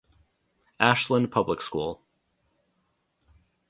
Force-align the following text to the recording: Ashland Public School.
Ashland 0.79 1.29
Public 1.31 1.61
School. 1.61 2.01